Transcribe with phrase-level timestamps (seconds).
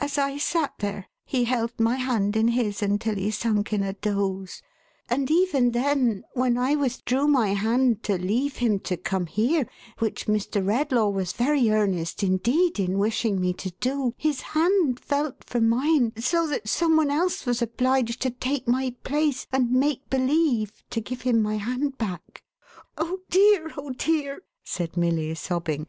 [0.00, 3.92] As I sat there, he held my hand in his until he sunk in a
[3.92, 4.60] doze;
[5.08, 9.68] and even then, when I withdrew my hand to leave him to come here
[10.00, 10.66] (which Mr.
[10.66, 16.12] Redlaw was very earnest indeed in wishing me to do), his hand felt for mine,
[16.18, 21.00] so that some one else was obliged to take my place and make believe to
[21.00, 22.42] give him my hand back.
[22.98, 25.86] Oh dear, oh dear,11 said Milly, sobbing.